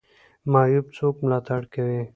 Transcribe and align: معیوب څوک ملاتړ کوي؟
معیوب 0.51 0.85
څوک 0.97 1.15
ملاتړ 1.23 1.61
کوي؟ 1.73 2.01